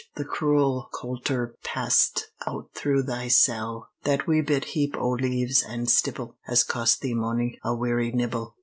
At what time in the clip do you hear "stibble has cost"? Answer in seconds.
5.85-7.01